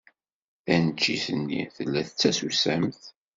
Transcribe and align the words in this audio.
Taneččit-nni 0.65 1.61
tella 1.75 2.01
d 2.07 2.09
tasusamt. 2.11 3.01